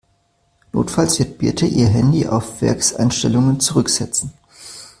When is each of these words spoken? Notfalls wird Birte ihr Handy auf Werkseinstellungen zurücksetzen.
Notfalls 0.71 1.19
wird 1.19 1.37
Birte 1.37 1.67
ihr 1.67 1.87
Handy 1.87 2.25
auf 2.25 2.59
Werkseinstellungen 2.63 3.59
zurücksetzen. 3.59 4.33